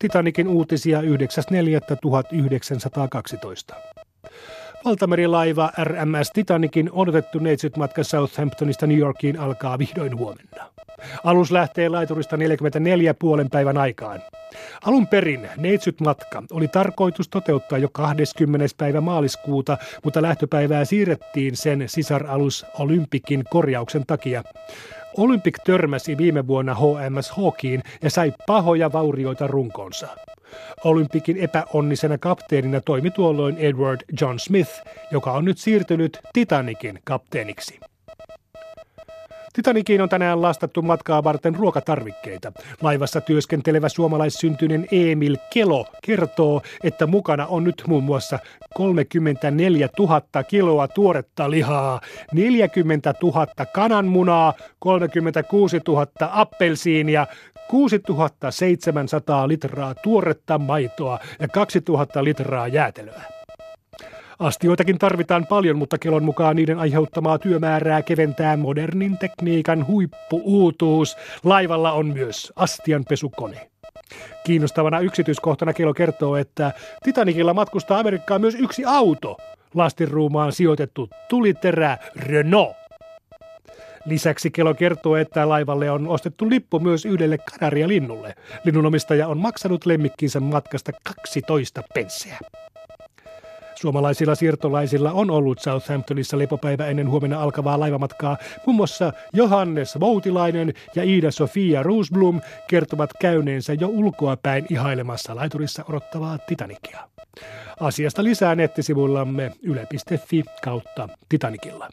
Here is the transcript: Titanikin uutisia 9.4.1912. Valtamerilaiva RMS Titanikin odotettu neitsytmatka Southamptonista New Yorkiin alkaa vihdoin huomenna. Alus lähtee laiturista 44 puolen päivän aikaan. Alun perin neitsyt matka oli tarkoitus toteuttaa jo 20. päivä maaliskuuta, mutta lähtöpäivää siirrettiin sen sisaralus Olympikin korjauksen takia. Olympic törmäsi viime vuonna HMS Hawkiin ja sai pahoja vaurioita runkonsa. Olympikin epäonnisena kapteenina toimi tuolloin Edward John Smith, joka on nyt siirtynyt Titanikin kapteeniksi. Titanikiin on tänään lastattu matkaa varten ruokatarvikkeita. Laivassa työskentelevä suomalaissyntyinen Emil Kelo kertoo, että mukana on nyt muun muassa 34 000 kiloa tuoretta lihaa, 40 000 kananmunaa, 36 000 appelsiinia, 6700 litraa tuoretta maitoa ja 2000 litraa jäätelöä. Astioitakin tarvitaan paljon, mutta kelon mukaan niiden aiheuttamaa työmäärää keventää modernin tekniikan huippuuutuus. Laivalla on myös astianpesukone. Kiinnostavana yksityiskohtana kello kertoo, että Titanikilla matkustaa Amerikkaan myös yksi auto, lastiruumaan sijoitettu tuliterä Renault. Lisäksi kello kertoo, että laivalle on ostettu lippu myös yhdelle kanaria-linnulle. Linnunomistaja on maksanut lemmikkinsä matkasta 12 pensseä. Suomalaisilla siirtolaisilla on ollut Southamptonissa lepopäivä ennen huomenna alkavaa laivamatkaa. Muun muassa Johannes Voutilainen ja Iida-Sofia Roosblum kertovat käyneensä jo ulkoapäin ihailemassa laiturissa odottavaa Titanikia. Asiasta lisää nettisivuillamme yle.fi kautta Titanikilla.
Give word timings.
Titanikin 0.00 0.48
uutisia 0.48 1.00
9.4.1912. 1.00 1.06
Valtamerilaiva 4.84 5.72
RMS 5.84 6.30
Titanikin 6.30 6.90
odotettu 6.92 7.38
neitsytmatka 7.38 8.04
Southamptonista 8.04 8.86
New 8.86 8.98
Yorkiin 8.98 9.38
alkaa 9.38 9.78
vihdoin 9.78 10.18
huomenna. 10.18 10.70
Alus 11.24 11.50
lähtee 11.50 11.88
laiturista 11.88 12.36
44 12.36 13.14
puolen 13.14 13.50
päivän 13.50 13.78
aikaan. 13.78 14.22
Alun 14.86 15.06
perin 15.06 15.48
neitsyt 15.56 16.00
matka 16.00 16.42
oli 16.50 16.68
tarkoitus 16.68 17.28
toteuttaa 17.28 17.78
jo 17.78 17.88
20. 17.92 18.66
päivä 18.76 19.00
maaliskuuta, 19.00 19.78
mutta 20.04 20.22
lähtöpäivää 20.22 20.84
siirrettiin 20.84 21.56
sen 21.56 21.84
sisaralus 21.86 22.66
Olympikin 22.78 23.44
korjauksen 23.50 24.06
takia. 24.06 24.42
Olympic 25.16 25.56
törmäsi 25.64 26.18
viime 26.18 26.46
vuonna 26.46 26.74
HMS 26.74 27.30
Hawkiin 27.30 27.82
ja 28.02 28.10
sai 28.10 28.32
pahoja 28.46 28.92
vaurioita 28.92 29.46
runkonsa. 29.46 30.08
Olympikin 30.84 31.36
epäonnisena 31.36 32.18
kapteenina 32.18 32.80
toimi 32.80 33.10
tuolloin 33.10 33.56
Edward 33.58 34.00
John 34.20 34.38
Smith, 34.38 34.70
joka 35.10 35.32
on 35.32 35.44
nyt 35.44 35.58
siirtynyt 35.58 36.18
Titanikin 36.32 36.98
kapteeniksi. 37.04 37.80
Titanikiin 39.52 40.02
on 40.02 40.08
tänään 40.08 40.42
lastattu 40.42 40.82
matkaa 40.82 41.24
varten 41.24 41.54
ruokatarvikkeita. 41.54 42.52
Laivassa 42.82 43.20
työskentelevä 43.20 43.88
suomalaissyntyinen 43.88 44.86
Emil 44.92 45.36
Kelo 45.52 45.86
kertoo, 46.02 46.62
että 46.84 47.06
mukana 47.06 47.46
on 47.46 47.64
nyt 47.64 47.82
muun 47.86 48.04
muassa 48.04 48.38
34 48.74 49.88
000 49.98 50.22
kiloa 50.48 50.88
tuoretta 50.88 51.50
lihaa, 51.50 52.00
40 52.32 53.14
000 53.22 53.46
kananmunaa, 53.72 54.54
36 54.78 55.80
000 55.88 56.06
appelsiinia, 56.20 57.26
6700 57.68 59.48
litraa 59.48 59.94
tuoretta 59.94 60.58
maitoa 60.58 61.18
ja 61.40 61.48
2000 61.48 62.24
litraa 62.24 62.68
jäätelöä. 62.68 63.39
Astioitakin 64.40 64.98
tarvitaan 64.98 65.46
paljon, 65.46 65.78
mutta 65.78 65.98
kelon 65.98 66.24
mukaan 66.24 66.56
niiden 66.56 66.78
aiheuttamaa 66.78 67.38
työmäärää 67.38 68.02
keventää 68.02 68.56
modernin 68.56 69.18
tekniikan 69.18 69.86
huippuuutuus. 69.86 71.16
Laivalla 71.44 71.92
on 71.92 72.06
myös 72.06 72.52
astianpesukone. 72.56 73.70
Kiinnostavana 74.44 75.00
yksityiskohtana 75.00 75.72
kello 75.72 75.94
kertoo, 75.94 76.36
että 76.36 76.72
Titanikilla 77.02 77.54
matkustaa 77.54 77.98
Amerikkaan 77.98 78.40
myös 78.40 78.54
yksi 78.54 78.84
auto, 78.84 79.36
lastiruumaan 79.74 80.52
sijoitettu 80.52 81.10
tuliterä 81.28 81.98
Renault. 82.16 82.76
Lisäksi 84.04 84.50
kello 84.50 84.74
kertoo, 84.74 85.16
että 85.16 85.48
laivalle 85.48 85.90
on 85.90 86.08
ostettu 86.08 86.50
lippu 86.50 86.78
myös 86.78 87.04
yhdelle 87.04 87.38
kanaria-linnulle. 87.38 88.34
Linnunomistaja 88.64 89.28
on 89.28 89.38
maksanut 89.38 89.86
lemmikkinsä 89.86 90.40
matkasta 90.40 90.92
12 91.04 91.82
pensseä. 91.94 92.38
Suomalaisilla 93.80 94.34
siirtolaisilla 94.34 95.12
on 95.12 95.30
ollut 95.30 95.58
Southamptonissa 95.58 96.38
lepopäivä 96.38 96.86
ennen 96.86 97.10
huomenna 97.10 97.42
alkavaa 97.42 97.80
laivamatkaa. 97.80 98.36
Muun 98.66 98.76
muassa 98.76 99.12
Johannes 99.32 100.00
Voutilainen 100.00 100.74
ja 100.94 101.02
Iida-Sofia 101.02 101.82
Roosblum 101.82 102.40
kertovat 102.68 103.10
käyneensä 103.20 103.72
jo 103.74 103.88
ulkoapäin 103.88 104.66
ihailemassa 104.70 105.36
laiturissa 105.36 105.84
odottavaa 105.88 106.38
Titanikia. 106.38 107.00
Asiasta 107.80 108.24
lisää 108.24 108.54
nettisivuillamme 108.54 109.52
yle.fi 109.62 110.42
kautta 110.64 111.08
Titanikilla. 111.28 111.88